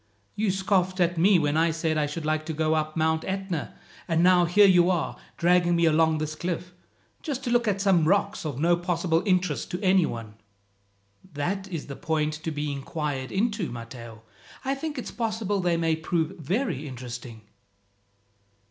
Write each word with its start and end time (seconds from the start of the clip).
You 0.35 0.49
scoffed 0.49 0.99
at 0.99 1.19
me 1.19 1.37
when 1.37 1.55
I 1.55 1.69
said 1.69 1.95
I 1.95 2.07
should 2.07 2.25
like 2.25 2.43
to 2.47 2.53
go 2.53 2.73
up 2.73 2.97
Mount 2.97 3.23
Etna, 3.23 3.75
and 4.07 4.23
now 4.23 4.45
here 4.45 4.65
you 4.65 4.89
are, 4.89 5.15
dragging 5.37 5.75
me 5.75 5.85
along 5.85 6.17
this 6.17 6.33
cliff, 6.33 6.73
just 7.21 7.43
to 7.43 7.51
look 7.51 7.67
at 7.67 7.79
some 7.81 8.05
rocks 8.07 8.43
of 8.43 8.59
no 8.59 8.75
possible 8.75 9.21
interest 9.27 9.69
to 9.69 9.81
any 9.83 10.07
one." 10.07 10.33
"That 11.35 11.67
is 11.67 11.85
the 11.85 11.95
point 11.95 12.33
to 12.33 12.49
be 12.49 12.71
inquired 12.71 13.31
into, 13.31 13.71
Matteo. 13.71 14.23
I 14.65 14.73
think 14.73 14.97
it's 14.97 15.11
possible 15.11 15.59
they 15.59 15.77
may 15.77 15.95
prove 15.95 16.35
very 16.39 16.87
interesting." 16.87 17.41